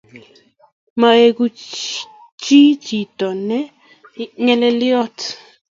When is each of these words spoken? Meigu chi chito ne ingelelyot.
Meigu 0.99 1.45
chi 2.41 2.59
chito 2.85 3.27
ne 3.47 3.57
ingelelyot. 4.43 5.17